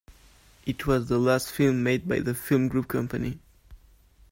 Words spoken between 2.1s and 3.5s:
the Filmgroup company.